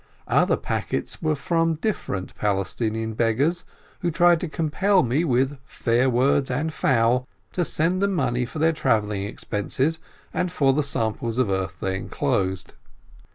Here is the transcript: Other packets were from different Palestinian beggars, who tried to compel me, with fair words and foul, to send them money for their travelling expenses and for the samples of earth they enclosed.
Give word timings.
Other 0.27 0.57
packets 0.57 1.21
were 1.21 1.35
from 1.35 1.75
different 1.75 2.33
Palestinian 2.33 3.13
beggars, 3.13 3.65
who 3.99 4.09
tried 4.09 4.39
to 4.39 4.47
compel 4.49 5.03
me, 5.03 5.23
with 5.23 5.59
fair 5.63 6.09
words 6.09 6.49
and 6.49 6.73
foul, 6.73 7.27
to 7.51 7.63
send 7.63 8.01
them 8.01 8.13
money 8.15 8.47
for 8.47 8.57
their 8.57 8.73
travelling 8.73 9.21
expenses 9.25 9.99
and 10.33 10.51
for 10.51 10.73
the 10.73 10.81
samples 10.81 11.37
of 11.37 11.51
earth 11.51 11.79
they 11.81 11.95
enclosed. 11.97 12.73